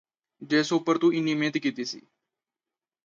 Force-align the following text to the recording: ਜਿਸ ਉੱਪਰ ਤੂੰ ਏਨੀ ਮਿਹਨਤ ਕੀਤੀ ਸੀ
ਜਿਸ 0.41 0.71
ਉੱਪਰ 0.73 0.97
ਤੂੰ 0.97 1.13
ਏਨੀ 1.15 1.33
ਮਿਹਨਤ 1.33 1.57
ਕੀਤੀ 1.57 1.85
ਸੀ 1.85 2.01